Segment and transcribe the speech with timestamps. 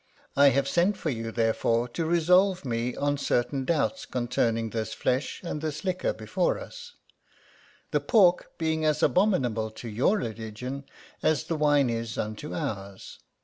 [0.35, 5.41] I have sent for you, therefore, to resolve me on certain doubts concerning this flesh,
[5.43, 6.93] and this liquor before us;
[7.91, 10.85] the pork being as abominable to your religion,
[11.21, 13.19] as the wine is unto ours.